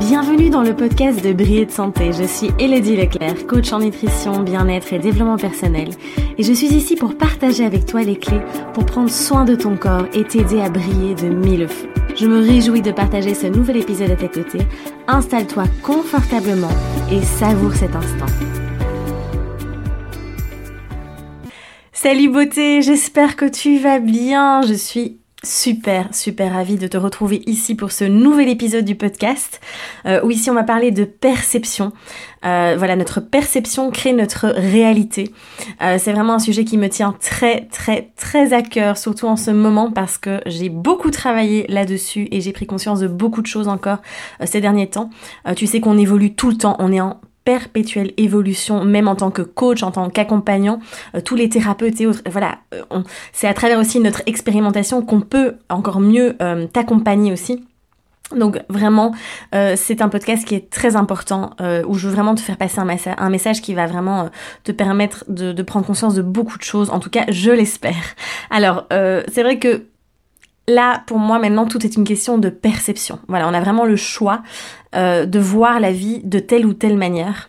Bienvenue 0.00 0.48
dans 0.48 0.62
le 0.62 0.74
podcast 0.74 1.22
de 1.22 1.34
Briller 1.34 1.66
de 1.66 1.70
Santé. 1.70 2.12
Je 2.14 2.24
suis 2.24 2.50
Elodie 2.58 2.96
Leclerc, 2.96 3.46
coach 3.46 3.70
en 3.70 3.80
nutrition, 3.80 4.40
bien-être 4.40 4.94
et 4.94 4.98
développement 4.98 5.36
personnel. 5.36 5.90
Et 6.38 6.42
je 6.42 6.54
suis 6.54 6.68
ici 6.68 6.96
pour 6.96 7.18
partager 7.18 7.66
avec 7.66 7.84
toi 7.84 8.02
les 8.02 8.16
clés 8.16 8.40
pour 8.72 8.86
prendre 8.86 9.10
soin 9.10 9.44
de 9.44 9.54
ton 9.54 9.76
corps 9.76 10.06
et 10.14 10.24
t'aider 10.24 10.62
à 10.62 10.70
briller 10.70 11.14
de 11.14 11.28
mille 11.28 11.68
feux. 11.68 11.90
Je 12.16 12.26
me 12.26 12.40
réjouis 12.40 12.80
de 12.80 12.92
partager 12.92 13.34
ce 13.34 13.46
nouvel 13.46 13.76
épisode 13.76 14.10
à 14.10 14.16
tes 14.16 14.30
côtés. 14.30 14.66
Installe-toi 15.06 15.64
confortablement 15.82 16.72
et 17.12 17.20
savoure 17.20 17.74
cet 17.74 17.94
instant. 17.94 18.26
Salut 21.92 22.30
beauté, 22.30 22.80
j'espère 22.80 23.36
que 23.36 23.44
tu 23.44 23.78
vas 23.78 23.98
bien. 23.98 24.62
Je 24.62 24.72
suis 24.72 25.18
super, 25.42 26.14
super 26.14 26.52
ravie 26.52 26.76
de 26.76 26.86
te 26.86 26.96
retrouver 26.96 27.42
ici 27.46 27.74
pour 27.74 27.92
ce 27.92 28.04
nouvel 28.04 28.48
épisode 28.48 28.84
du 28.84 28.94
podcast 28.94 29.60
euh, 30.06 30.20
où 30.22 30.30
ici 30.30 30.50
on 30.50 30.54
va 30.54 30.64
parler 30.64 30.90
de 30.90 31.04
perception. 31.04 31.92
Euh, 32.44 32.74
voilà, 32.78 32.96
notre 32.96 33.20
perception 33.20 33.90
crée 33.90 34.12
notre 34.12 34.48
réalité. 34.48 35.32
Euh, 35.82 35.98
c'est 35.98 36.12
vraiment 36.12 36.34
un 36.34 36.38
sujet 36.38 36.64
qui 36.64 36.78
me 36.78 36.88
tient 36.88 37.14
très, 37.20 37.66
très, 37.66 38.10
très 38.16 38.52
à 38.52 38.62
cœur, 38.62 38.98
surtout 38.98 39.26
en 39.26 39.36
ce 39.36 39.50
moment 39.50 39.90
parce 39.90 40.18
que 40.18 40.40
j'ai 40.46 40.68
beaucoup 40.68 41.10
travaillé 41.10 41.66
là-dessus 41.68 42.28
et 42.30 42.40
j'ai 42.40 42.52
pris 42.52 42.66
conscience 42.66 43.00
de 43.00 43.08
beaucoup 43.08 43.42
de 43.42 43.46
choses 43.46 43.68
encore 43.68 43.98
ces 44.44 44.60
derniers 44.60 44.88
temps. 44.88 45.10
tu 45.56 45.66
sais 45.66 45.80
qu'on 45.80 45.98
évolue 45.98 46.34
tout 46.34 46.50
le 46.50 46.56
temps, 46.56 46.76
on 46.78 46.92
est 46.92 47.00
en 47.00 47.20
perpétuelle 47.44 48.12
évolution, 48.16 48.84
même 48.84 49.08
en 49.08 49.16
tant 49.16 49.30
que 49.30 49.42
coach, 49.42 49.82
en 49.82 49.90
tant 49.90 50.10
qu'accompagnant, 50.10 50.80
euh, 51.14 51.20
tous 51.20 51.36
les 51.36 51.48
thérapeutes 51.48 52.00
et 52.00 52.06
autres. 52.06 52.22
Voilà, 52.30 52.58
euh, 52.74 53.00
c'est 53.32 53.48
à 53.48 53.54
travers 53.54 53.78
aussi 53.78 54.00
notre 54.00 54.22
expérimentation 54.26 55.02
qu'on 55.02 55.20
peut 55.20 55.54
encore 55.68 56.00
mieux 56.00 56.36
euh, 56.42 56.66
t'accompagner 56.66 57.32
aussi. 57.32 57.64
Donc 58.36 58.60
vraiment, 58.68 59.12
c'est 59.52 60.02
un 60.02 60.08
podcast 60.08 60.46
qui 60.46 60.54
est 60.54 60.70
très 60.70 60.94
important, 60.94 61.50
où 61.88 61.94
je 61.94 62.06
veux 62.06 62.14
vraiment 62.14 62.36
te 62.36 62.40
faire 62.40 62.56
passer 62.56 62.78
un, 62.78 63.28
message 63.28 63.60
qui 63.60 63.74
va 63.74 63.88
vraiment 63.88 64.30
te 64.62 64.70
permettre 64.70 65.24
de, 65.26 65.62
prendre 65.64 65.84
conscience 65.84 66.14
de 66.14 66.22
beaucoup 66.22 66.56
de 66.56 66.62
choses. 66.62 66.90
En 66.90 67.00
tout 67.00 67.10
cas, 67.10 67.24
je 67.28 67.50
l'espère. 67.50 68.14
Alors, 68.48 68.86
c'est 68.90 69.42
vrai 69.42 69.58
que 69.58 69.82
Là, 70.70 71.02
pour 71.06 71.18
moi, 71.18 71.40
maintenant, 71.40 71.66
tout 71.66 71.84
est 71.84 71.96
une 71.96 72.04
question 72.04 72.38
de 72.38 72.48
perception. 72.48 73.18
Voilà, 73.26 73.48
on 73.48 73.54
a 73.54 73.60
vraiment 73.60 73.84
le 73.84 73.96
choix 73.96 74.42
euh, 74.96 75.24
de 75.24 75.38
voir 75.38 75.78
la 75.78 75.92
vie 75.92 76.20
de 76.24 76.40
telle 76.40 76.66
ou 76.66 76.72
telle 76.72 76.96
manière. 76.96 77.48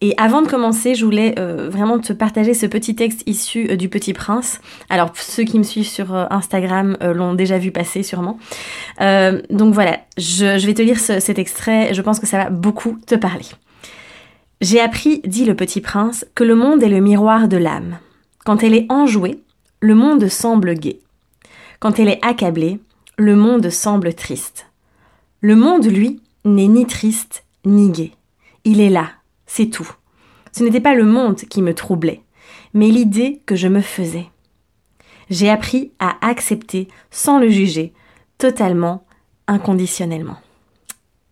Et 0.00 0.14
avant 0.16 0.40
de 0.40 0.48
commencer, 0.48 0.94
je 0.94 1.04
voulais 1.04 1.34
euh, 1.38 1.68
vraiment 1.68 1.98
te 1.98 2.14
partager 2.14 2.54
ce 2.54 2.64
petit 2.64 2.94
texte 2.94 3.22
issu 3.26 3.68
euh, 3.68 3.76
du 3.76 3.90
Petit 3.90 4.14
Prince. 4.14 4.62
Alors, 4.88 5.10
ceux 5.14 5.44
qui 5.44 5.58
me 5.58 5.64
suivent 5.64 5.86
sur 5.86 6.14
Instagram 6.14 6.96
l'ont 7.02 7.34
déjà 7.34 7.58
vu 7.58 7.72
passer 7.72 8.02
sûrement. 8.02 8.38
donc 8.98 9.74
voilà, 9.74 9.98
je, 10.16 10.66
vais 10.66 10.72
te 10.72 10.80
lire 10.80 10.98
cet 10.98 11.38
extrait. 11.38 11.92
Je 11.92 12.00
pense 12.00 12.20
que 12.20 12.26
ça 12.26 12.38
va 12.38 12.48
beaucoup 12.48 12.98
te 13.06 13.16
parler. 13.16 13.44
J'ai 14.62 14.80
appris, 14.80 15.20
dit 15.26 15.44
le 15.44 15.54
Petit 15.54 15.82
Prince, 15.82 16.24
que 16.34 16.42
le 16.42 16.54
monde 16.54 16.82
est 16.82 16.88
le 16.88 17.00
miroir 17.00 17.48
de 17.48 17.58
l'âme. 17.58 17.98
Quand 18.46 18.62
elle 18.62 18.74
est 18.74 18.86
enjouée, 18.88 19.42
le 19.80 19.94
monde 19.94 20.26
semble 20.28 20.72
gai. 20.72 21.00
Quand 21.80 21.98
elle 21.98 22.08
est 22.08 22.24
accablée, 22.24 22.80
le 23.18 23.36
monde 23.36 23.68
semble 23.68 24.14
triste. 24.14 24.66
Le 25.42 25.54
monde, 25.54 25.84
lui, 25.84 26.20
n'est 26.54 26.68
ni 26.68 26.86
triste 26.86 27.44
ni 27.64 27.90
gai. 27.90 28.12
Il 28.64 28.80
est 28.80 28.90
là, 28.90 29.10
c'est 29.46 29.66
tout. 29.66 29.90
Ce 30.52 30.62
n'était 30.62 30.80
pas 30.80 30.94
le 30.94 31.04
monde 31.04 31.36
qui 31.36 31.62
me 31.62 31.74
troublait, 31.74 32.22
mais 32.74 32.88
l'idée 32.88 33.42
que 33.46 33.56
je 33.56 33.68
me 33.68 33.80
faisais. 33.80 34.26
J'ai 35.30 35.50
appris 35.50 35.92
à 35.98 36.16
accepter 36.26 36.88
sans 37.10 37.38
le 37.38 37.48
juger, 37.48 37.92
totalement, 38.38 39.04
inconditionnellement. 39.46 40.38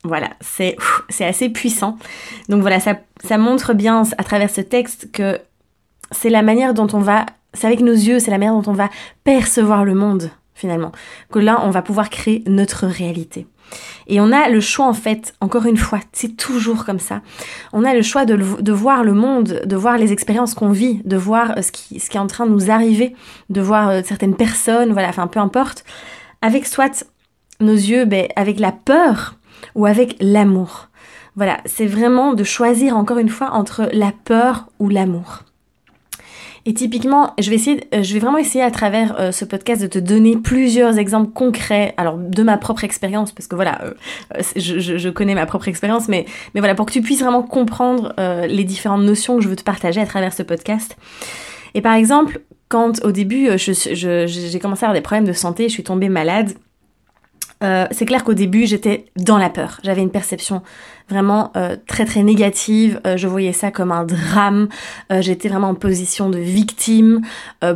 Voilà, 0.04 0.30
c'est 0.40 0.76
assez 1.20 1.48
puissant. 1.48 1.98
Donc 2.48 2.60
voilà, 2.60 2.78
ça, 2.78 3.00
ça 3.24 3.38
montre 3.38 3.74
bien 3.74 4.02
à 4.18 4.24
travers 4.24 4.50
ce 4.50 4.60
texte 4.60 5.10
que 5.10 5.40
c'est 6.12 6.30
la 6.30 6.42
manière 6.42 6.74
dont 6.74 6.88
on 6.92 7.00
va 7.00 7.26
c'est 7.56 7.66
avec 7.66 7.80
nos 7.80 7.92
yeux, 7.92 8.18
c'est 8.18 8.30
la 8.30 8.38
manière 8.38 8.54
dont 8.54 8.70
on 8.70 8.74
va 8.74 8.90
percevoir 9.24 9.84
le 9.84 9.94
monde, 9.94 10.30
finalement. 10.54 10.92
Que 11.32 11.38
là, 11.38 11.60
on 11.64 11.70
va 11.70 11.82
pouvoir 11.82 12.10
créer 12.10 12.42
notre 12.46 12.86
réalité. 12.86 13.46
Et 14.06 14.20
on 14.20 14.32
a 14.32 14.48
le 14.48 14.60
choix, 14.60 14.86
en 14.86 14.94
fait, 14.94 15.34
encore 15.40 15.66
une 15.66 15.76
fois, 15.76 16.00
c'est 16.12 16.36
toujours 16.36 16.84
comme 16.84 16.98
ça. 16.98 17.22
On 17.72 17.84
a 17.84 17.94
le 17.94 18.02
choix 18.02 18.24
de, 18.24 18.72
voir 18.72 19.04
le 19.04 19.12
monde, 19.12 19.62
de 19.64 19.76
voir 19.76 19.98
les 19.98 20.12
expériences 20.12 20.54
qu'on 20.54 20.70
vit, 20.70 21.00
de 21.04 21.16
voir 21.16 21.58
euh, 21.58 21.62
ce 21.62 21.72
qui, 21.72 21.98
ce 21.98 22.08
qui 22.08 22.16
est 22.16 22.20
en 22.20 22.26
train 22.26 22.46
de 22.46 22.52
nous 22.52 22.70
arriver, 22.70 23.14
de 23.50 23.60
voir 23.60 23.88
euh, 23.88 24.00
certaines 24.04 24.36
personnes, 24.36 24.92
voilà, 24.92 25.08
enfin, 25.08 25.26
peu 25.26 25.40
importe, 25.40 25.84
avec 26.42 26.66
soit 26.66 27.06
nos 27.60 27.74
yeux, 27.74 28.04
ben, 28.04 28.26
avec 28.36 28.60
la 28.60 28.72
peur 28.72 29.34
ou 29.74 29.86
avec 29.86 30.16
l'amour. 30.20 30.88
Voilà, 31.34 31.58
c'est 31.66 31.86
vraiment 31.86 32.32
de 32.32 32.44
choisir 32.44 32.96
encore 32.96 33.18
une 33.18 33.28
fois 33.28 33.50
entre 33.52 33.88
la 33.92 34.12
peur 34.24 34.68
ou 34.78 34.88
l'amour. 34.88 35.42
Et 36.68 36.74
typiquement, 36.74 37.32
je 37.38 37.48
vais 37.48 37.54
essayer, 37.56 37.84
euh, 37.94 38.02
je 38.02 38.12
vais 38.12 38.18
vraiment 38.18 38.38
essayer 38.38 38.62
à 38.62 38.72
travers 38.72 39.20
euh, 39.20 39.30
ce 39.30 39.44
podcast 39.44 39.80
de 39.80 39.86
te 39.86 40.00
donner 40.00 40.36
plusieurs 40.36 40.98
exemples 40.98 41.30
concrets, 41.32 41.94
alors 41.96 42.18
de 42.18 42.42
ma 42.42 42.58
propre 42.58 42.82
expérience, 42.82 43.30
parce 43.30 43.46
que 43.46 43.54
voilà, 43.54 43.82
euh, 43.84 44.42
je, 44.56 45.08
connais 45.10 45.36
ma 45.36 45.46
propre 45.46 45.68
expérience, 45.68 46.08
mais, 46.08 46.26
mais 46.54 46.60
voilà, 46.60 46.74
pour 46.74 46.86
que 46.86 46.92
tu 46.92 47.02
puisses 47.02 47.20
vraiment 47.20 47.44
comprendre 47.44 48.14
les 48.18 48.64
différentes 48.64 49.02
notions 49.02 49.36
que 49.36 49.42
je 49.42 49.48
veux 49.48 49.56
te 49.56 49.62
partager 49.62 50.00
à 50.00 50.06
travers 50.06 50.32
ce 50.32 50.42
podcast. 50.42 50.96
Et 51.74 51.80
par 51.80 51.94
exemple, 51.94 52.40
quand 52.68 53.04
au 53.04 53.12
début, 53.12 53.48
j'ai 53.56 54.58
commencé 54.58 54.84
à 54.84 54.88
avoir 54.88 54.94
des 54.94 55.00
problèmes 55.00 55.24
de 55.24 55.32
santé, 55.32 55.68
je 55.68 55.72
suis 55.72 55.84
tombée 55.84 56.08
malade, 56.08 56.54
euh, 57.62 57.86
c'est 57.90 58.04
clair 58.04 58.24
qu'au 58.24 58.34
début, 58.34 58.66
j'étais 58.66 59.06
dans 59.16 59.38
la 59.38 59.48
peur. 59.48 59.80
J'avais 59.82 60.02
une 60.02 60.10
perception 60.10 60.62
vraiment 61.08 61.52
euh, 61.56 61.76
très 61.86 62.04
très 62.04 62.22
négative. 62.22 63.00
Euh, 63.06 63.16
je 63.16 63.26
voyais 63.28 63.52
ça 63.52 63.70
comme 63.70 63.92
un 63.92 64.04
drame. 64.04 64.68
j'étais 65.20 65.48
vraiment 65.48 65.70
en 65.70 65.74
position 65.74 66.28
de 66.30 66.38
victime. 66.38 67.22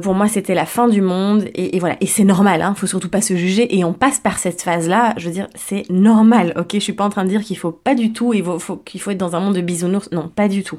pour 0.02 0.14
moi, 0.14 0.28
c'était 0.28 0.54
la 0.54 0.66
fin 0.66 0.88
du 0.88 1.00
monde. 1.00 1.48
Et, 1.54 1.78
voilà. 1.78 1.96
Et 2.00 2.06
c'est 2.06 2.24
normal. 2.24 2.62
Hein. 2.62 2.74
Faut 2.76 2.86
surtout 2.86 3.08
pas 3.08 3.20
se 3.20 3.36
juger. 3.36 3.76
Et 3.76 3.84
on 3.84 3.92
passe 3.92 4.18
par 4.18 4.38
cette 4.38 4.62
phase-là. 4.62 5.14
Je 5.16 5.26
veux 5.26 5.34
dire, 5.34 5.48
c'est 5.54 5.88
normal. 5.90 6.52
Ok? 6.56 6.70
Je 6.74 6.78
suis 6.78 6.92
pas 6.92 7.04
en 7.04 7.10
train 7.10 7.24
de 7.24 7.30
dire 7.30 7.42
qu'il 7.42 7.56
faut 7.56 7.72
pas 7.72 7.94
du 7.94 8.12
tout. 8.12 8.34
Il 8.34 8.44
faut, 8.44 8.76
qu'il 8.76 9.00
faut 9.00 9.10
être 9.10 9.18
dans 9.18 9.36
un 9.36 9.40
monde 9.40 9.54
de 9.54 9.60
bisounours. 9.60 10.10
Non, 10.12 10.28
pas 10.28 10.48
du 10.48 10.62
tout. 10.62 10.78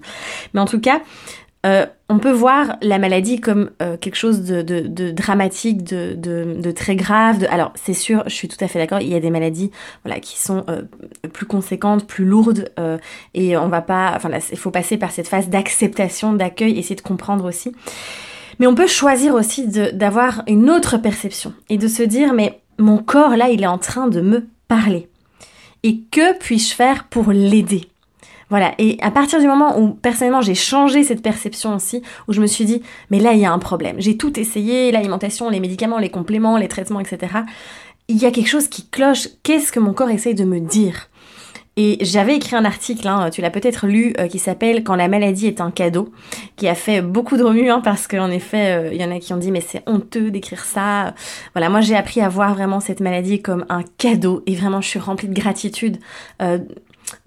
Mais 0.53 0.59
en 0.59 0.65
tout 0.65 0.79
cas, 0.79 1.01
euh, 1.63 1.85
on 2.11 2.19
peut 2.19 2.31
voir 2.31 2.75
la 2.81 2.99
maladie 2.99 3.39
comme 3.39 3.71
euh, 3.81 3.95
quelque 3.95 4.15
chose 4.15 4.41
de, 4.41 5.11
dramatique, 5.11 5.83
de, 5.83 6.71
très 6.71 6.95
grave. 6.95 7.47
Alors 7.49 7.71
c'est 7.75 7.93
sûr, 7.93 8.23
je 8.27 8.33
suis 8.33 8.49
tout 8.49 8.57
à 8.59 8.67
fait 8.67 8.79
d'accord. 8.79 8.99
Il 8.99 9.07
y 9.07 9.15
a 9.15 9.19
des 9.19 9.29
maladies, 9.29 9.71
qui 10.21 10.37
sont 10.37 10.65
euh, 10.69 10.81
plus 11.31 11.45
conséquentes, 11.45 12.05
plus 12.05 12.25
lourdes, 12.25 12.69
et 13.33 13.55
on 13.55 13.69
va 13.69 13.81
pas. 13.81 14.19
Il 14.51 14.57
faut 14.57 14.71
passer 14.71 14.97
par 14.97 15.11
cette 15.11 15.27
phase 15.27 15.47
d'acceptation, 15.47 16.33
d'accueil, 16.33 16.77
essayer 16.77 16.95
de 16.95 17.01
comprendre 17.01 17.45
aussi. 17.45 17.73
Mais 18.59 18.67
on 18.67 18.75
peut 18.75 18.87
choisir 18.87 19.33
aussi 19.33 19.67
d'avoir 19.67 20.43
une 20.47 20.69
autre 20.69 20.97
perception 20.97 21.53
et 21.69 21.77
de 21.77 21.87
se 21.87 22.03
dire, 22.03 22.33
mais 22.33 22.61
mon 22.77 22.97
corps 22.97 23.37
là, 23.37 23.49
il 23.49 23.63
est 23.63 23.67
en 23.67 23.77
train 23.77 24.07
de 24.07 24.19
me 24.19 24.47
parler. 24.67 25.07
Et 25.83 26.01
que 26.11 26.37
puis-je 26.37 26.75
faire 26.75 27.05
pour 27.05 27.31
l'aider? 27.31 27.90
Voilà, 28.51 28.75
et 28.77 28.97
à 29.01 29.11
partir 29.11 29.39
du 29.39 29.47
moment 29.47 29.79
où 29.79 29.93
personnellement 29.93 30.41
j'ai 30.41 30.55
changé 30.55 31.03
cette 31.03 31.23
perception 31.23 31.73
aussi, 31.73 32.03
où 32.27 32.33
je 32.33 32.41
me 32.41 32.47
suis 32.47 32.65
dit, 32.65 32.83
mais 33.09 33.19
là 33.19 33.31
il 33.31 33.39
y 33.39 33.45
a 33.45 33.51
un 33.51 33.59
problème, 33.59 33.95
j'ai 33.99 34.17
tout 34.17 34.37
essayé, 34.37 34.91
l'alimentation, 34.91 35.49
les 35.49 35.61
médicaments, 35.61 35.97
les 35.97 36.09
compléments, 36.09 36.57
les 36.57 36.67
traitements, 36.67 36.99
etc. 36.99 37.33
Il 38.09 38.17
y 38.17 38.25
a 38.25 38.31
quelque 38.31 38.49
chose 38.49 38.67
qui 38.67 38.87
cloche, 38.89 39.29
qu'est-ce 39.41 39.71
que 39.71 39.79
mon 39.79 39.93
corps 39.93 40.09
essaye 40.09 40.35
de 40.35 40.43
me 40.43 40.59
dire? 40.59 41.07
Et 41.77 41.97
j'avais 42.01 42.35
écrit 42.35 42.57
un 42.57 42.65
article, 42.65 43.07
hein, 43.07 43.29
tu 43.29 43.39
l'as 43.39 43.49
peut-être 43.49 43.87
lu, 43.87 44.13
euh, 44.19 44.27
qui 44.27 44.39
s'appelle 44.39 44.83
Quand 44.83 44.95
la 44.95 45.07
maladie 45.07 45.47
est 45.47 45.61
un 45.61 45.71
cadeau, 45.71 46.11
qui 46.57 46.67
a 46.67 46.75
fait 46.75 47.01
beaucoup 47.01 47.37
de 47.37 47.43
remue, 47.43 47.69
hein, 47.69 47.79
parce 47.81 48.07
qu'en 48.07 48.29
effet, 48.29 48.73
euh, 48.73 48.93
il 48.93 49.01
y 49.01 49.05
en 49.05 49.11
a 49.11 49.19
qui 49.19 49.31
ont 49.33 49.37
dit 49.37 49.51
mais 49.51 49.61
c'est 49.61 49.81
honteux 49.87 50.31
d'écrire 50.31 50.65
ça. 50.65 51.15
Voilà, 51.55 51.69
moi 51.69 51.79
j'ai 51.79 51.95
appris 51.95 52.19
à 52.19 52.27
voir 52.27 52.53
vraiment 52.53 52.81
cette 52.81 52.99
maladie 52.99 53.41
comme 53.41 53.65
un 53.69 53.83
cadeau, 53.97 54.43
et 54.45 54.55
vraiment 54.55 54.81
je 54.81 54.89
suis 54.89 54.99
remplie 54.99 55.29
de 55.29 55.33
gratitude 55.33 55.97
euh, 56.41 56.57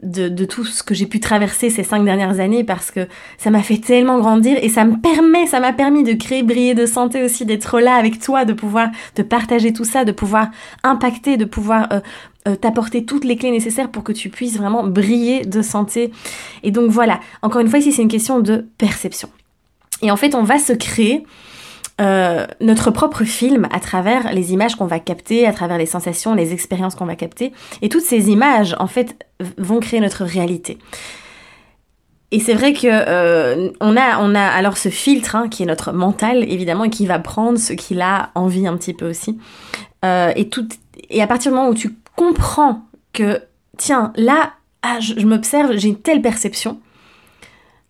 de, 0.03 0.45
tout 0.45 0.65
ce 0.65 0.83
que 0.83 0.95
j'ai 0.95 1.07
pu 1.07 1.21
traverser 1.21 1.71
ces 1.71 1.83
cinq 1.83 2.05
dernières 2.05 2.41
années 2.41 2.65
parce 2.65 2.91
que 2.91 3.09
ça 3.39 3.51
m'a 3.51 3.63
fait 3.63 3.79
tellement 3.79 4.19
grandir 4.19 4.59
et 4.61 4.69
ça 4.69 4.85
me 4.85 4.97
permet, 4.97 5.47
ça 5.47 5.61
m'a 5.61 5.73
permis 5.73 6.03
de 6.03 6.13
créer 6.13 6.43
Briller 6.43 6.75
de 6.75 6.87
santé 6.87 7.23
aussi, 7.23 7.45
d'être 7.45 7.81
là 7.81 7.95
avec 7.95 8.21
toi, 8.21 8.45
de 8.45 8.53
pouvoir 8.53 8.89
te 9.15 9.23
partager 9.23 9.73
tout 9.73 9.85
ça, 9.85 10.05
de 10.05 10.13
pouvoir 10.13 10.49
impacter, 10.83 11.37
de 11.37 11.45
pouvoir 11.45 11.89
euh, 11.93 12.01
euh, 12.49 12.57
t'apporter 12.57 13.05
toutes 13.05 13.25
les 13.25 13.37
clés 13.37 13.51
nécessaires 13.51 13.91
pour 13.91 14.05
que 14.05 14.13
tu 14.13 14.29
puisses 14.29 14.57
vraiment 14.57 14.85
briller 14.85 15.45
de 15.45 15.63
santé. 15.63 16.13
Et 16.63 16.71
donc 16.71 16.91
voilà, 16.91 17.21
encore 17.43 17.61
une 17.61 17.69
fois 17.69 17.79
ici 17.79 17.93
c'est 17.93 18.03
une 18.03 18.09
question 18.09 18.41
de 18.41 18.67
perception. 18.79 19.29
Et 20.03 20.11
en 20.11 20.17
fait 20.17 20.35
on 20.35 20.43
va 20.43 20.59
se 20.59 20.73
créer 20.73 21.25
euh, 22.01 22.47
notre 22.61 22.91
propre 22.91 23.25
film 23.25 23.69
à 23.71 23.81
travers 23.81 24.33
les 24.33 24.53
images 24.53 24.75
qu'on 24.75 24.87
va 24.87 24.99
capter, 24.99 25.47
à 25.47 25.53
travers 25.53 25.79
les 25.79 25.87
sensations, 25.87 26.35
les 26.35 26.53
expériences 26.53 26.95
qu'on 26.95 27.07
va 27.07 27.17
capter. 27.17 27.53
Et 27.83 27.89
toutes 27.89 28.05
ces 28.05 28.31
images, 28.31 28.75
en 28.79 28.87
fait, 28.87 29.27
vont 29.59 29.81
créer 29.81 30.01
notre 30.01 30.25
réalité. 30.25 30.79
Et 32.31 32.41
c'est 32.41 32.55
vrai 32.55 32.73
que 32.73 32.89
euh, 32.91 33.71
on, 33.81 33.97
a, 33.97 34.19
on 34.21 34.35
a 34.35 34.43
alors 34.43 34.77
ce 34.77 34.89
filtre 34.89 35.37
hein, 35.37 35.49
qui 35.49 35.63
est 35.63 35.67
notre 35.67 35.93
mental 35.93 36.43
évidemment 36.51 36.83
et 36.83 36.91
qui 36.91 37.07
va 37.07 37.21
prendre 37.21 37.59
ce 37.59 37.73
qu'il 37.75 38.01
a 38.01 38.31
envie 38.35 38.67
un 38.67 38.77
petit 38.77 38.93
peu 38.93 39.09
aussi. 39.09 39.39
Euh, 40.05 40.33
et, 40.35 40.49
tout, 40.49 40.67
et 41.11 41.23
à 41.23 41.29
partir 41.29 41.53
du 41.53 41.57
moment 41.57 41.69
où 41.69 41.75
tu 41.75 41.95
comprends 42.17 42.83
que 43.13 43.41
tiens 43.77 44.13
là 44.17 44.55
ah, 44.87 45.01
je, 45.01 45.25
m'observe, 45.25 45.77
j'ai 45.77 45.89
une 45.89 46.01
telle 46.01 46.21
perception. 46.21 46.79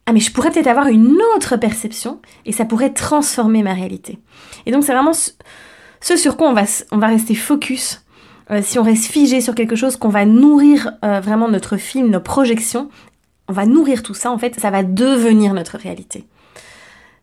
Ah, 0.07 0.13
mais 0.13 0.21
je 0.21 0.31
pourrais 0.33 0.51
peut-être 0.51 0.67
avoir 0.67 0.89
une 0.89 1.19
autre 1.35 1.57
perception 1.57 2.21
et 2.45 2.53
ça 2.53 2.65
pourrait 2.65 2.93
transformer 2.93 3.63
ma 3.63 3.73
réalité. 3.73 4.19
Et 4.67 4.73
donc, 4.73 4.85
c'est 4.85 4.93
vraiment 4.93 5.15
ce, 5.15 6.17
sur 6.17 6.37
quoi 6.37 6.49
on 6.49 6.99
va, 6.99 7.07
rester 7.07 7.35
focus. 7.35 8.05
Euh, 8.51 8.61
si 8.63 8.79
on 8.79 8.83
reste 8.83 9.07
figé 9.07 9.41
sur 9.41 9.55
quelque 9.55 9.77
chose, 9.77 9.97
qu'on 9.97 10.11
va 10.11 10.27
nourrir 10.27 10.93
euh, 11.05 11.21
vraiment 11.21 11.49
notre 11.49 11.79
film, 11.79 12.11
nos 12.11 12.21
projections, 12.21 12.91
on 13.49 13.55
va 13.55 13.65
nourrir 13.65 14.03
tout 14.03 14.13
ça, 14.13 14.31
en 14.31 14.39
fait, 14.39 14.61
ça 14.61 14.71
va 14.71 14.83
devenir 14.83 15.55
notre 15.55 15.79
réalité. 15.79 16.27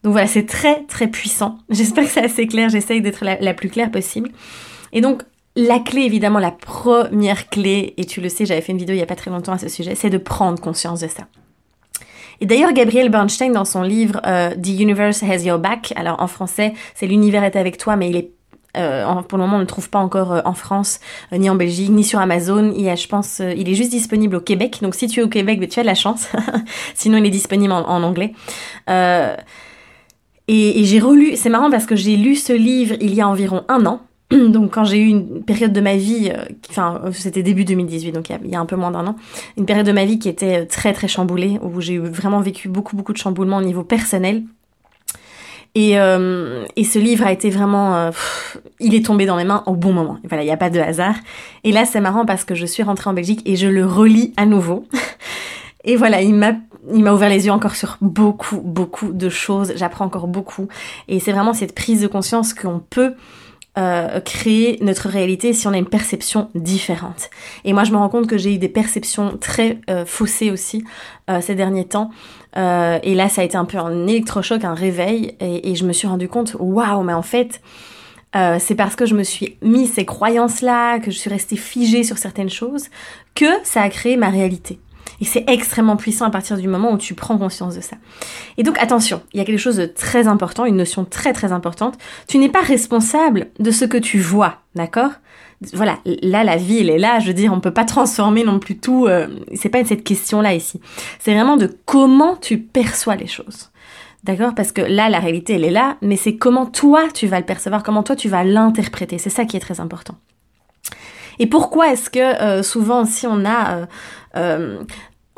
Donc 0.04 0.14
voilà, 0.14 0.28
c'est 0.28 0.48
très 0.48 0.84
très 0.86 1.08
puissant. 1.08 1.60
J'espère 1.70 2.06
que 2.06 2.10
c'est 2.10 2.24
assez 2.24 2.48
clair, 2.48 2.70
j'essaye 2.70 3.02
d'être 3.02 3.24
la, 3.24 3.54
plus 3.54 3.70
claire 3.70 3.92
possible. 3.92 4.32
Et 4.94 5.02
donc, 5.02 5.22
la 5.56 5.80
clé, 5.80 6.02
évidemment, 6.02 6.40
la 6.40 6.52
première 6.52 7.50
clé, 7.50 7.94
et 7.98 8.06
tu 8.06 8.22
le 8.22 8.30
sais, 8.30 8.48
j'avais 8.48 8.62
fait 8.62 8.72
une 8.72 8.78
vidéo 8.80 8.96
il 8.96 8.98
n'y 8.98 9.04
a 9.04 9.08
pas 9.08 9.16
très 9.16 9.30
longtemps 9.30 9.54
à 9.54 9.58
ce 9.60 9.70
sujet, 9.70 9.94
c'est 9.94 10.10
de 10.10 10.18
prendre 10.18 10.60
conscience 10.60 11.02
de 11.02 11.08
ça. 11.08 11.28
Et 12.42 12.48
d'ailleurs, 12.48 12.74
Gabriel 12.74 13.10
Bernstein, 13.10 13.52
dans 13.52 13.66
son 13.66 13.84
livre 13.84 14.20
euh, 14.26 14.50
The 14.56 14.70
Universe 14.70 15.22
Has 15.22 15.44
Your 15.44 15.60
Back, 15.60 15.94
alors 15.96 16.20
en 16.20 16.28
français, 16.28 16.74
c'est 16.96 17.06
L'univers 17.06 17.44
est 17.44 17.56
avec 17.56 17.78
toi, 17.78 17.96
mais 17.96 18.10
il 18.10 18.16
est 18.16 18.32
euh, 18.78 19.06
pour 19.24 19.38
le 19.38 19.44
moment, 19.44 19.58
on 19.58 19.60
ne 19.60 19.64
le 19.64 19.68
trouve 19.68 19.90
pas 19.90 20.00
encore 20.00 20.32
euh, 20.32 20.42
en 20.46 20.54
France, 20.54 21.02
ni 21.34 21.50
en 21.50 21.56
Belgique, 21.56 21.90
ni 21.90 22.04
sur 22.04 22.20
Amazon. 22.20 22.74
Il, 22.76 22.96
je 22.96 23.08
pense, 23.08 23.40
il 23.40 23.70
est 23.70 23.76
juste 23.76 23.92
disponible 23.92 24.38
au 24.38 24.40
Québec. 24.40 24.80
Donc, 24.82 24.96
si 24.96 25.08
tu 25.08 25.20
es 25.20 25.24
au 25.24 25.28
Québec, 25.28 25.60
ben, 25.60 25.68
tu 25.70 25.80
as 25.80 25.84
de 25.84 25.88
la 25.88 25.94
chance. 25.94 26.30
Sinon, 26.96 27.18
il 27.18 27.26
est 27.26 27.32
disponible 27.32 27.74
en, 27.74 27.88
en 27.88 28.02
anglais. 28.02 28.34
et 28.88 29.46
j'ai 30.48 31.00
relu. 31.00 31.36
C'est 31.36 31.50
marrant 31.50 31.70
parce 31.70 31.86
que 31.86 31.96
j'ai 31.96 32.16
lu 32.16 32.36
ce 32.36 32.54
livre 32.54 32.96
il 33.02 33.14
y 33.14 33.22
a 33.22 33.28
environ 33.28 33.66
un 33.68 33.86
an. 33.86 34.02
donc 34.50 34.74
quand 34.74 34.86
j'ai 34.86 35.00
eu 35.00 35.08
une 35.08 35.44
période 35.44 35.74
de 35.74 35.82
ma 35.82 35.96
vie, 35.96 36.32
euh, 36.34 36.46
enfin 36.70 37.02
c'était 37.12 37.44
début 37.44 37.66
2018, 37.66 38.12
donc 38.12 38.30
il 38.30 38.50
y, 38.50 38.56
a, 38.56 38.60
un 38.60 38.66
peu 38.66 38.76
moins 38.76 38.92
d'un 38.92 39.06
an, 39.08 39.16
une 39.58 39.66
période 39.66 39.86
de 39.86 39.92
ma 39.92 40.06
vie 40.06 40.20
qui 40.20 40.30
était 40.30 40.62
euh, 40.62 40.66
très 40.66 40.94
très 40.94 41.08
chamboulée, 41.08 41.60
où 41.62 41.82
j'ai 41.82 41.98
vraiment 41.98 42.40
vécu 42.40 42.70
beaucoup 42.70 42.96
beaucoup 42.96 43.14
de 43.14 43.18
chamboulements 43.18 43.58
au 43.58 43.64
niveau 43.64 43.84
personnel. 43.84 44.44
Et, 45.74 45.98
euh, 45.98 46.66
et 46.76 46.84
ce 46.84 47.00
livre 47.00 47.26
a 47.26 47.32
été 47.32 47.50
vraiment, 47.50 48.12
il 48.82 48.94
est 48.94 49.06
tombé 49.06 49.26
dans 49.26 49.38
mes 49.38 49.46
mains 49.46 49.64
au 49.68 49.74
bon 49.74 49.94
moment. 49.94 50.18
Voilà, 50.28 50.44
il 50.44 50.48
n'y 50.48 50.52
a 50.52 50.58
pas 50.58 50.70
de 50.70 50.82
hasard. 50.82 51.16
Et 51.64 51.72
là, 51.72 51.86
c'est 51.86 52.02
marrant 52.02 52.26
parce 52.26 52.44
que 52.44 52.56
je 52.56 52.66
suis 52.66 52.84
rentrée 52.84 53.10
en 53.10 53.14
Belgique 53.14 53.42
et 53.46 53.56
je 53.56 53.68
le 53.68 53.86
relis 53.86 54.34
à 54.36 54.46
nouveau. 54.46 54.84
et 55.86 55.96
voilà, 55.96 56.22
il 56.22 56.34
m'a 56.34 56.56
il 56.94 57.04
m'a 57.04 57.14
ouvert 57.14 57.30
les 57.30 57.46
yeux 57.46 57.54
encore 57.54 57.76
sur 57.76 57.98
beaucoup, 58.02 58.60
beaucoup 58.60 59.14
de 59.14 59.30
choses. 59.30 59.72
J'apprends 59.78 60.04
encore 60.04 60.28
beaucoup. 60.28 60.68
Et 61.08 61.22
c'est 61.22 61.32
vraiment 61.32 61.54
cette 61.54 61.74
prise 61.74 62.02
de 62.02 62.08
conscience 62.08 62.54
qu'on 62.54 62.80
peut 62.90 63.14
euh, 63.78 64.20
créer 64.20 64.78
notre 64.82 65.08
réalité 65.08 65.54
si 65.54 65.66
on 65.66 65.72
a 65.72 65.78
une 65.78 65.88
perception 65.88 66.50
différente. 66.56 67.30
Et 67.64 67.72
moi, 67.72 67.86
je 67.86 67.92
me 67.94 67.98
rends 67.98 68.10
compte 68.10 68.28
que 68.28 68.38
j'ai 68.38 68.54
eu 68.54 68.58
des 68.58 68.68
perceptions 68.68 69.38
très 69.38 69.78
euh, 69.90 70.06
faussées 70.06 70.52
aussi 70.52 70.84
euh, 71.30 71.40
ces 71.40 71.56
derniers 71.56 71.86
temps. 71.86 72.12
et 72.54 73.16
là, 73.16 73.30
ça 73.30 73.42
a 73.42 73.44
été 73.46 73.56
un 73.56 73.64
peu 73.64 73.78
un 73.78 74.08
électrochoc, 74.08 74.66
un 74.66 74.74
réveil, 74.74 75.38
et, 75.40 75.72
et 75.72 75.76
je 75.76 75.86
me 75.86 75.94
suis 75.94 76.06
rendu 76.06 76.28
compte, 76.28 76.58
waouh, 76.60 77.02
mais 77.04 77.14
en 77.14 77.22
fait, 77.22 77.62
c'est 78.34 78.76
parce 78.76 78.98
que 78.98 79.06
je 79.06 79.16
me 79.16 79.24
suis 79.24 79.58
mis 79.62 79.88
ces 79.88 80.04
croyances-là, 80.04 81.00
que 81.00 81.10
je 81.10 81.18
suis 81.18 81.30
restée 81.30 81.56
figée 81.56 82.04
sur 82.04 82.18
certaines 82.18 82.50
choses, 82.50 82.88
que 83.36 83.46
ça 83.64 83.82
a 83.84 83.90
créé 83.90 84.18
ma 84.18 84.30
réalité. 84.30 84.80
Et 85.22 85.26
c'est 85.26 85.46
extrêmement 85.48 85.96
puissant 85.96 86.26
à 86.26 86.32
partir 86.32 86.58
du 86.58 86.68
moment 86.68 86.92
où 86.92 86.98
tu 86.98 87.14
prends 87.14 87.38
conscience 87.38 87.76
de 87.76 87.82
ça. 87.82 87.96
Et 88.58 88.64
donc 88.64 88.78
attention, 88.80 89.22
il 89.34 89.38
y 89.38 89.42
a 89.42 89.46
quelque 89.46 89.60
chose 89.60 89.78
de 89.78 89.86
très 89.86 90.28
important, 90.28 90.66
une 90.66 90.76
notion 90.76 91.06
très 91.06 91.32
très 91.32 91.52
importante. 91.52 91.98
Tu 92.28 92.38
n'es 92.40 92.50
pas 92.50 92.62
responsable 92.62 93.48
de 93.60 93.72
ce 93.72 93.86
que 93.86 93.98
tu 93.98 94.20
vois, 94.20 94.58
d'accord? 94.76 95.12
Voilà, 95.74 96.00
là 96.24 96.44
la 96.44 96.58
vie 96.58 96.80
elle 96.80 96.90
est 96.90 96.98
là, 96.98 97.20
je 97.20 97.28
veux 97.28 97.34
dire, 97.36 97.54
on 97.54 97.60
peut 97.60 97.74
pas 97.74 97.86
transformer 97.86 98.44
non 98.44 98.58
plus 98.58 98.80
tout, 98.80 99.06
euh, 99.06 99.28
c'est 99.54 99.70
pas 99.70 99.86
cette 99.86 100.04
question-là 100.04 100.56
ici. 100.56 100.82
C'est 101.20 101.34
vraiment 101.34 101.56
de 101.56 101.70
comment 101.86 102.36
tu 102.36 102.58
perçois 102.58 103.16
les 103.16 103.28
choses. 103.28 103.70
D'accord? 104.24 104.54
Parce 104.54 104.72
que 104.72 104.82
là, 104.82 105.10
la 105.10 105.20
réalité, 105.20 105.54
elle 105.54 105.64
est 105.64 105.72
là, 105.72 105.98
mais 106.04 106.16
c'est 106.16 106.36
comment 106.36 106.68
toi, 106.68 107.08
tu 107.12 107.26
vas 107.26 107.40
le 107.40 107.46
percevoir, 107.46 107.82
comment 107.82 108.04
toi, 108.04 108.16
tu 108.16 108.30
vas 108.30 108.44
l'interpréter. 108.44 109.18
C'est 109.18 109.32
ça 109.32 109.46
qui 109.46 109.58
est 109.58 109.60
très 109.60 109.80
important. 109.80 110.16
Et 111.40 111.48
pourquoi 111.48 111.92
est-ce 111.92 112.12
que 112.12 112.20
euh, 112.20 112.62
souvent 112.62 113.06
si 113.06 113.26
on 113.26 113.46
a 113.46 113.76
euh, 113.76 113.86
euh, 114.36 114.84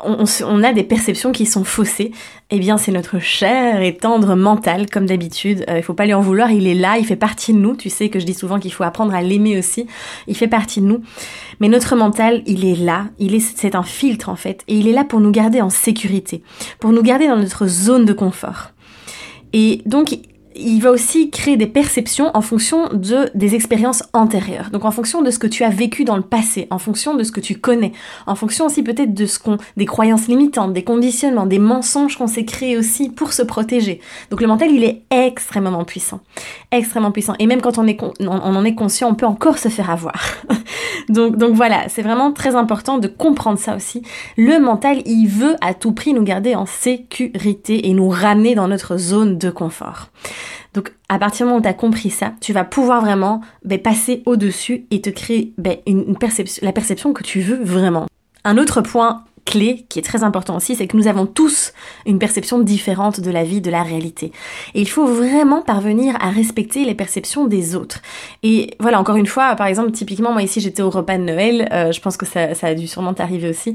on, 0.04 0.62
a 0.62 0.72
des 0.72 0.84
perceptions 0.84 1.32
qui 1.32 1.46
sont 1.46 1.64
faussées, 1.64 2.12
eh 2.50 2.58
bien 2.58 2.76
c'est 2.76 2.92
notre 2.92 3.18
cher 3.18 3.82
et 3.82 3.96
tendre 3.96 4.34
mental, 4.34 4.88
comme 4.90 5.06
d'habitude. 5.06 5.64
il 5.68 5.82
faut 5.82 5.94
pas 5.94 6.06
lui 6.06 6.14
en 6.14 6.20
vouloir, 6.20 6.50
il 6.50 6.66
est 6.66 6.74
là, 6.74 6.98
il 6.98 7.06
fait 7.06 7.16
partie 7.16 7.52
de 7.52 7.58
nous. 7.58 7.76
Tu 7.76 7.90
sais 7.90 8.08
que 8.08 8.18
je 8.18 8.26
dis 8.26 8.34
souvent 8.34 8.58
qu'il 8.58 8.72
faut 8.72 8.84
apprendre 8.84 9.14
à 9.14 9.22
l'aimer 9.22 9.58
aussi. 9.58 9.86
Il 10.26 10.36
fait 10.36 10.48
partie 10.48 10.80
de 10.80 10.86
nous. 10.86 11.02
Mais 11.60 11.68
notre 11.68 11.96
mental, 11.96 12.42
il 12.46 12.64
est 12.64 12.76
là, 12.76 13.06
il 13.18 13.34
est, 13.34 13.40
c'est 13.40 13.74
un 13.74 13.82
filtre 13.82 14.28
en 14.28 14.36
fait, 14.36 14.62
et 14.68 14.74
il 14.74 14.88
est 14.88 14.92
là 14.92 15.04
pour 15.04 15.20
nous 15.20 15.30
garder 15.30 15.60
en 15.60 15.70
sécurité, 15.70 16.42
pour 16.80 16.92
nous 16.92 17.02
garder 17.02 17.28
dans 17.28 17.36
notre 17.36 17.66
zone 17.66 18.04
de 18.04 18.12
confort. 18.12 18.70
Et 19.52 19.82
donc 19.86 20.18
il 20.56 20.80
va 20.80 20.90
aussi 20.90 21.30
créer 21.30 21.56
des 21.56 21.66
perceptions 21.66 22.30
en 22.34 22.40
fonction 22.40 22.88
de 22.92 23.30
des 23.34 23.54
expériences 23.54 24.04
antérieures. 24.12 24.70
Donc 24.70 24.84
en 24.84 24.90
fonction 24.90 25.22
de 25.22 25.30
ce 25.30 25.38
que 25.38 25.46
tu 25.46 25.64
as 25.64 25.70
vécu 25.70 26.04
dans 26.04 26.16
le 26.16 26.22
passé, 26.22 26.66
en 26.70 26.78
fonction 26.78 27.14
de 27.14 27.22
ce 27.24 27.32
que 27.32 27.40
tu 27.40 27.56
connais, 27.56 27.92
en 28.26 28.34
fonction 28.34 28.66
aussi 28.66 28.82
peut-être 28.82 29.14
de 29.14 29.26
ce 29.26 29.38
qu'on 29.38 29.58
des 29.76 29.86
croyances 29.86 30.28
limitantes, 30.28 30.72
des 30.72 30.84
conditionnements, 30.84 31.46
des 31.46 31.58
mensonges 31.58 32.16
qu'on 32.16 32.26
s'est 32.26 32.44
créés 32.44 32.76
aussi 32.76 33.10
pour 33.10 33.32
se 33.32 33.42
protéger. 33.42 34.00
Donc 34.30 34.40
le 34.40 34.46
mental, 34.46 34.70
il 34.70 34.84
est 34.84 35.02
extrêmement 35.10 35.84
puissant, 35.84 36.20
extrêmement 36.70 37.10
puissant. 37.10 37.34
Et 37.38 37.46
même 37.46 37.60
quand 37.60 37.78
on 37.78 37.86
est 37.86 38.00
on, 38.20 38.28
en 38.28 38.64
est 38.64 38.74
conscient, 38.74 39.08
on 39.08 39.14
peut 39.14 39.26
encore 39.26 39.58
se 39.58 39.68
faire 39.68 39.90
avoir. 39.90 40.20
donc 41.08 41.36
donc 41.36 41.54
voilà, 41.54 41.88
c'est 41.88 42.02
vraiment 42.02 42.32
très 42.32 42.54
important 42.54 42.98
de 42.98 43.08
comprendre 43.08 43.58
ça 43.58 43.76
aussi. 43.76 44.02
Le 44.36 44.58
mental, 44.60 45.02
il 45.06 45.26
veut 45.26 45.56
à 45.60 45.74
tout 45.74 45.92
prix 45.92 46.14
nous 46.14 46.22
garder 46.22 46.54
en 46.54 46.66
sécurité 46.66 47.88
et 47.88 47.92
nous 47.92 48.08
ramener 48.08 48.54
dans 48.54 48.68
notre 48.68 48.96
zone 48.96 49.38
de 49.38 49.50
confort. 49.50 50.08
Donc 50.74 50.92
à 51.08 51.18
partir 51.18 51.46
du 51.46 51.50
moment 51.50 51.58
où 51.58 51.62
tu 51.62 51.68
as 51.68 51.74
compris 51.74 52.10
ça, 52.10 52.32
tu 52.40 52.52
vas 52.52 52.64
pouvoir 52.64 53.00
vraiment 53.00 53.40
ben, 53.64 53.80
passer 53.80 54.22
au-dessus 54.26 54.86
et 54.90 55.00
te 55.00 55.10
créer 55.10 55.52
ben, 55.58 55.76
la 56.62 56.72
perception 56.72 57.12
que 57.12 57.22
tu 57.22 57.40
veux 57.40 57.62
vraiment. 57.62 58.06
Un 58.44 58.58
autre 58.58 58.80
point 58.80 59.24
clé 59.44 59.86
qui 59.88 59.98
est 59.98 60.02
très 60.02 60.22
important 60.22 60.56
aussi, 60.56 60.74
c'est 60.74 60.86
que 60.86 60.96
nous 60.96 61.06
avons 61.06 61.26
tous 61.26 61.72
une 62.06 62.18
perception 62.18 62.60
différente 62.60 63.20
de 63.20 63.30
la 63.30 63.44
vie, 63.44 63.60
de 63.60 63.70
la 63.70 63.82
réalité. 63.82 64.32
Et 64.74 64.80
il 64.80 64.88
faut 64.88 65.06
vraiment 65.06 65.62
parvenir 65.62 66.16
à 66.20 66.30
respecter 66.30 66.84
les 66.84 66.94
perceptions 66.94 67.46
des 67.46 67.74
autres. 67.74 68.00
Et 68.42 68.74
voilà, 68.80 69.00
encore 69.00 69.16
une 69.16 69.26
fois, 69.26 69.54
par 69.54 69.66
exemple, 69.66 69.92
typiquement, 69.92 70.32
moi 70.32 70.42
ici 70.42 70.60
j'étais 70.60 70.82
au 70.82 70.90
repas 70.90 71.18
de 71.18 71.24
Noël, 71.24 71.68
euh, 71.72 71.92
je 71.92 72.00
pense 72.00 72.16
que 72.16 72.26
ça, 72.26 72.54
ça 72.54 72.68
a 72.68 72.74
dû 72.74 72.86
sûrement 72.86 73.14
t'arriver 73.14 73.48
aussi. 73.48 73.74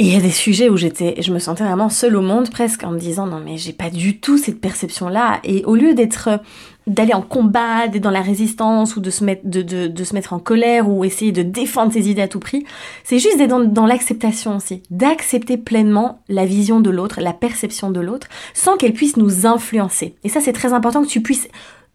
Et 0.00 0.04
il 0.04 0.12
y 0.12 0.16
a 0.16 0.20
des 0.20 0.30
sujets 0.30 0.68
où 0.68 0.76
j'étais, 0.76 1.20
je 1.20 1.32
me 1.32 1.40
sentais 1.40 1.64
vraiment 1.64 1.88
seule 1.88 2.14
au 2.14 2.20
monde 2.20 2.50
presque 2.50 2.84
en 2.84 2.92
me 2.92 3.00
disant 3.00 3.26
non 3.26 3.40
mais 3.44 3.56
j'ai 3.56 3.72
pas 3.72 3.90
du 3.90 4.20
tout 4.20 4.38
cette 4.38 4.60
perception 4.60 5.08
là. 5.08 5.40
Et 5.42 5.64
au 5.64 5.74
lieu 5.74 5.92
d'être 5.92 6.40
d'aller 6.86 7.14
en 7.14 7.20
combat, 7.20 7.88
d'être 7.88 8.04
dans 8.04 8.12
la 8.12 8.22
résistance 8.22 8.94
ou 8.94 9.00
de 9.00 9.10
se 9.10 9.24
mettre 9.24 9.42
de, 9.44 9.62
de, 9.62 10.04
se 10.04 10.14
mettre 10.14 10.32
en 10.32 10.38
colère 10.38 10.88
ou 10.88 11.04
essayer 11.04 11.32
de 11.32 11.42
défendre 11.42 11.92
ses 11.92 12.08
idées 12.08 12.22
à 12.22 12.28
tout 12.28 12.38
prix, 12.38 12.64
c'est 13.02 13.18
juste 13.18 13.38
d'être 13.38 13.58
dans 13.72 13.86
l'acceptation 13.86 14.56
aussi, 14.56 14.84
d'accepter 14.90 15.56
pleinement 15.56 16.22
la 16.28 16.46
vision 16.46 16.80
de 16.80 16.90
l'autre, 16.90 17.20
la 17.20 17.32
perception 17.32 17.90
de 17.90 18.00
l'autre, 18.00 18.28
sans 18.54 18.76
qu'elle 18.76 18.92
puisse 18.92 19.16
nous 19.16 19.46
influencer. 19.46 20.14
Et 20.22 20.28
ça 20.28 20.40
c'est 20.40 20.52
très 20.52 20.72
important 20.72 21.02
que 21.02 21.08
tu 21.08 21.22
puisses 21.22 21.48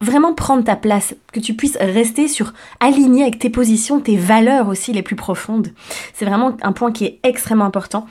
vraiment 0.03 0.33
prendre 0.33 0.63
ta 0.63 0.75
place, 0.75 1.15
que 1.31 1.39
tu 1.39 1.55
puisses 1.55 1.77
rester 1.79 2.27
sur 2.27 2.53
aligné 2.79 3.23
avec 3.23 3.39
tes 3.39 3.49
positions, 3.49 3.99
tes 3.99 4.17
valeurs 4.17 4.67
aussi 4.67 4.93
les 4.93 5.01
plus 5.01 5.15
profondes. 5.15 5.69
C'est 6.13 6.25
vraiment 6.25 6.55
un 6.61 6.71
point 6.73 6.91
qui 6.91 7.05
est 7.05 7.19
extrêmement 7.23 7.65
important. 7.65 8.05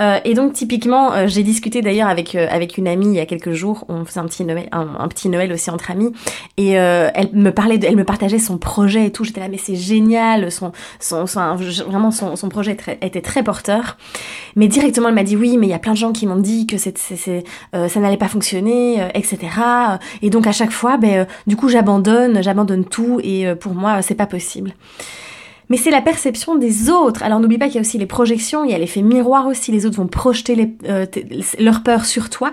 Euh, 0.00 0.18
et 0.24 0.34
donc 0.34 0.52
typiquement, 0.52 1.12
euh, 1.12 1.26
j'ai 1.26 1.42
discuté 1.42 1.82
d'ailleurs 1.82 2.08
avec 2.08 2.34
euh, 2.34 2.46
avec 2.50 2.78
une 2.78 2.86
amie 2.86 3.08
il 3.08 3.14
y 3.14 3.20
a 3.20 3.26
quelques 3.26 3.52
jours. 3.52 3.84
On 3.88 4.04
faisait 4.04 4.20
un 4.20 4.26
petit 4.26 4.44
Noël, 4.44 4.68
un, 4.72 5.08
petit 5.08 5.28
Noël 5.28 5.52
aussi 5.52 5.70
entre 5.70 5.90
amis, 5.90 6.12
et 6.56 6.70
elle 6.70 7.30
me 7.32 7.50
parlait, 7.50 7.78
de, 7.78 7.86
elle 7.86 7.96
me 7.96 8.04
partageait 8.04 8.38
son 8.38 8.58
projet 8.58 9.06
et 9.06 9.12
tout. 9.12 9.24
J'étais 9.24 9.40
là, 9.40 9.48
mais 9.48 9.58
c'est 9.58 9.74
génial, 9.74 10.50
son, 10.52 10.72
son, 11.00 11.24
vraiment 11.24 12.10
son, 12.10 12.36
son 12.36 12.48
projet 12.48 12.76
était 13.02 13.20
très 13.20 13.42
porteur. 13.42 13.96
Mais 14.56 14.68
directement, 14.68 15.08
elle 15.08 15.14
m'a 15.14 15.24
dit 15.24 15.36
oui, 15.36 15.56
mais 15.58 15.66
il 15.66 15.70
y 15.70 15.74
a 15.74 15.78
plein 15.78 15.92
de 15.92 15.98
gens 15.98 16.12
qui 16.12 16.26
m'ont 16.26 16.36
dit 16.36 16.66
que 16.66 16.78
c'est, 16.78 16.96
c'est, 16.98 17.44
ça 17.72 18.00
n'allait 18.00 18.16
pas 18.16 18.28
fonctionner, 18.28 19.08
etc. 19.14 19.38
Et 20.22 20.30
donc 20.30 20.46
à 20.46 20.52
chaque 20.52 20.72
fois, 20.72 20.96
ben 20.96 21.26
du 21.46 21.56
coup 21.56 21.68
j'abandonne, 21.68 22.42
j'abandonne 22.42 22.84
tout 22.84 23.20
et 23.22 23.46
euh, 23.46 23.54
pour 23.54 23.74
moi 23.74 24.02
c'est 24.02 24.14
pas 24.14 24.26
possible. 24.26 24.74
Mais 25.70 25.76
c'est 25.76 25.90
la 25.90 26.00
perception 26.00 26.56
des 26.56 26.90
autres. 26.90 27.22
Alors 27.22 27.40
n'oublie 27.40 27.58
pas 27.58 27.66
qu'il 27.66 27.76
y 27.76 27.78
a 27.78 27.80
aussi 27.82 27.98
les 27.98 28.06
projections, 28.06 28.64
il 28.64 28.70
y 28.70 28.74
a 28.74 28.78
l'effet 28.78 29.02
miroir 29.02 29.46
aussi, 29.46 29.72
les 29.72 29.86
autres 29.86 29.96
vont 29.96 30.06
projeter 30.06 30.76
euh, 30.88 31.06
leur 31.58 31.82
peur 31.82 32.04
sur 32.04 32.30
toi. 32.30 32.52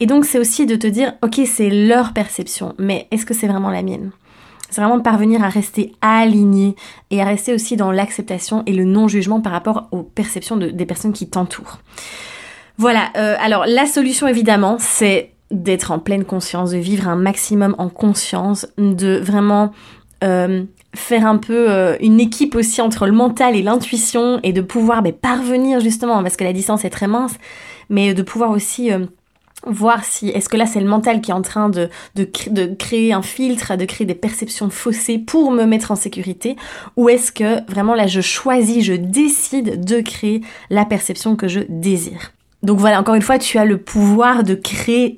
Et 0.00 0.06
donc 0.06 0.24
c'est 0.24 0.38
aussi 0.38 0.66
de 0.66 0.76
te 0.76 0.86
dire, 0.86 1.14
ok 1.22 1.40
c'est 1.46 1.70
leur 1.70 2.12
perception, 2.12 2.74
mais 2.78 3.08
est-ce 3.10 3.26
que 3.26 3.34
c'est 3.34 3.48
vraiment 3.48 3.70
la 3.70 3.82
mienne? 3.82 4.10
C'est 4.70 4.80
vraiment 4.80 4.98
de 4.98 5.02
parvenir 5.02 5.44
à 5.44 5.48
rester 5.48 5.92
aligné 6.00 6.74
et 7.10 7.22
à 7.22 7.24
rester 7.24 7.54
aussi 7.54 7.76
dans 7.76 7.92
l'acceptation 7.92 8.64
et 8.66 8.72
le 8.72 8.84
non-jugement 8.84 9.40
par 9.40 9.52
rapport 9.52 9.88
aux 9.92 10.02
perceptions 10.02 10.56
des 10.56 10.86
personnes 10.86 11.12
qui 11.12 11.28
t'entourent. 11.28 11.78
Voilà, 12.78 13.10
euh, 13.16 13.36
alors 13.40 13.64
la 13.66 13.86
solution 13.86 14.26
évidemment, 14.26 14.76
c'est 14.78 15.32
d'être 15.50 15.92
en 15.92 15.98
pleine 15.98 16.24
conscience, 16.24 16.72
de 16.72 16.78
vivre 16.78 17.08
un 17.08 17.16
maximum 17.16 17.74
en 17.78 17.88
conscience, 17.88 18.66
de 18.76 19.18
vraiment 19.22 19.72
euh, 20.24 20.64
faire 20.96 21.26
un 21.26 21.38
peu 21.38 21.70
euh, 21.70 21.96
une 22.00 22.20
équipe 22.20 22.54
aussi 22.54 22.80
entre 22.80 23.06
le 23.06 23.12
mental 23.12 23.56
et 23.56 23.62
l'intuition 23.62 24.40
et 24.42 24.52
de 24.52 24.60
pouvoir 24.60 25.02
mais, 25.02 25.12
parvenir 25.12 25.80
justement, 25.80 26.22
parce 26.22 26.36
que 26.36 26.44
la 26.44 26.52
distance 26.52 26.84
est 26.84 26.90
très 26.90 27.06
mince, 27.06 27.34
mais 27.88 28.14
de 28.14 28.22
pouvoir 28.22 28.50
aussi 28.50 28.92
euh, 28.92 29.06
voir 29.66 30.04
si 30.04 30.28
est-ce 30.30 30.48
que 30.48 30.56
là 30.56 30.66
c'est 30.66 30.80
le 30.80 30.88
mental 30.88 31.20
qui 31.20 31.30
est 31.30 31.34
en 31.34 31.42
train 31.42 31.68
de, 31.68 31.88
créer 32.78 33.12
un 33.12 33.22
filtre, 33.22 33.76
de 33.76 33.84
créer 33.84 34.06
des 34.06 34.14
perceptions 34.14 34.70
faussées 34.70 35.18
pour 35.18 35.50
me 35.50 35.64
mettre 35.64 35.90
en 35.90 35.96
sécurité, 35.96 36.56
ou 36.96 37.08
est-ce 37.08 37.32
que 37.32 37.64
vraiment 37.70 37.94
là 37.94 38.06
je 38.06 38.20
choisis, 38.20 38.84
je 38.84 38.94
décide 38.94 39.84
de 39.84 40.00
créer 40.00 40.40
la 40.70 40.84
perception 40.84 41.36
que 41.36 41.48
je 41.48 41.60
désire. 41.68 42.32
Donc 42.62 42.80
voilà, 42.80 43.00
encore 43.00 43.14
une 43.14 43.22
fois, 43.22 43.38
tu 43.38 43.58
as 43.58 43.64
le 43.64 43.78
pouvoir 43.78 44.42
de 44.42 44.54
créer 44.54 45.16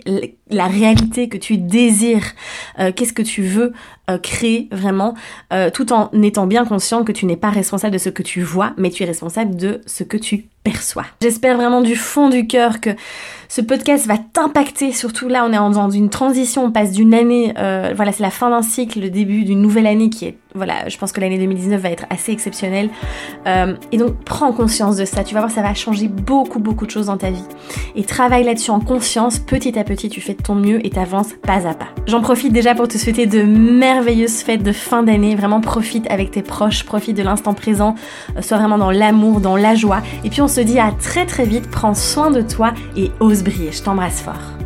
la 0.50 0.66
réalité 0.66 1.28
que 1.28 1.36
tu 1.36 1.58
désires, 1.58 2.34
euh, 2.78 2.92
qu'est-ce 2.94 3.12
que 3.12 3.22
tu 3.22 3.42
veux 3.42 3.72
euh, 4.10 4.18
créer 4.18 4.68
vraiment, 4.72 5.14
euh, 5.52 5.70
tout 5.70 5.92
en 5.92 6.10
étant 6.22 6.46
bien 6.46 6.64
conscient 6.64 7.04
que 7.04 7.12
tu 7.12 7.26
n'es 7.26 7.36
pas 7.36 7.50
responsable 7.50 7.92
de 7.92 7.98
ce 7.98 8.08
que 8.08 8.22
tu 8.22 8.40
vois, 8.40 8.72
mais 8.76 8.90
tu 8.90 9.02
es 9.02 9.06
responsable 9.06 9.56
de 9.56 9.80
ce 9.86 10.02
que 10.04 10.16
tu 10.16 10.46
perçois. 10.64 11.04
J'espère 11.22 11.56
vraiment 11.56 11.82
du 11.82 11.94
fond 11.94 12.28
du 12.28 12.46
cœur 12.46 12.80
que 12.80 12.90
ce 13.48 13.60
podcast 13.60 14.06
va 14.06 14.18
t'impacter, 14.18 14.92
surtout 14.92 15.28
là 15.28 15.44
on 15.46 15.52
est 15.52 15.74
dans 15.74 15.90
une 15.90 16.10
transition, 16.10 16.66
on 16.66 16.70
passe 16.70 16.92
d'une 16.92 17.14
année, 17.14 17.54
voilà 17.56 18.12
c'est 18.12 18.22
la 18.22 18.30
fin 18.30 18.50
d'un 18.50 18.60
cycle, 18.60 19.00
le 19.00 19.08
début 19.08 19.44
d'une 19.44 19.62
nouvelle 19.62 19.86
année 19.86 20.10
qui 20.10 20.26
est, 20.26 20.36
voilà 20.54 20.88
je 20.88 20.98
pense 20.98 21.12
que 21.12 21.20
l'année 21.20 21.38
2019 21.38 21.80
va 21.80 21.90
être 21.90 22.04
assez 22.10 22.32
exceptionnelle. 22.32 22.90
et 23.46 23.96
donc 23.96 24.22
prends 24.24 24.52
conscience 24.52 24.96
de 24.96 25.06
ça, 25.06 25.24
tu 25.24 25.32
vas 25.32 25.40
voir 25.40 25.50
ça 25.50 25.62
va 25.62 25.72
changer 25.72 26.08
beaucoup 26.08 26.58
beaucoup 26.58 26.84
de 26.84 26.90
choses 26.90 27.06
dans 27.06 27.16
ta 27.16 27.30
vie. 27.30 27.44
Et 27.94 28.04
travaille 28.04 28.44
là-dessus 28.44 28.70
en 28.70 28.80
conscience, 28.80 29.38
petit 29.38 29.78
à 29.78 29.84
petit 29.84 30.10
tu 30.10 30.20
fais 30.20 30.36
ton 30.42 30.54
mieux 30.54 30.84
et 30.86 30.90
t'avances 30.90 31.34
pas 31.42 31.66
à 31.66 31.74
pas. 31.74 31.88
J'en 32.06 32.20
profite 32.20 32.52
déjà 32.52 32.74
pour 32.74 32.88
te 32.88 32.98
souhaiter 32.98 33.26
de 33.26 33.42
merveilleuses 33.42 34.42
fêtes 34.42 34.62
de 34.62 34.72
fin 34.72 35.02
d'année. 35.02 35.34
Vraiment 35.34 35.60
profite 35.60 36.10
avec 36.10 36.30
tes 36.30 36.42
proches, 36.42 36.84
profite 36.84 37.16
de 37.16 37.22
l'instant 37.22 37.54
présent, 37.54 37.94
euh, 38.36 38.42
sois 38.42 38.58
vraiment 38.58 38.78
dans 38.78 38.90
l'amour, 38.90 39.40
dans 39.40 39.56
la 39.56 39.74
joie. 39.74 40.02
Et 40.24 40.30
puis 40.30 40.42
on 40.42 40.48
se 40.48 40.60
dit 40.60 40.78
à 40.78 40.92
très 40.92 41.26
très 41.26 41.44
vite, 41.44 41.70
prends 41.70 41.94
soin 41.94 42.30
de 42.30 42.42
toi 42.42 42.72
et 42.96 43.10
ose 43.20 43.42
briller. 43.42 43.72
Je 43.72 43.82
t'embrasse 43.82 44.20
fort. 44.20 44.57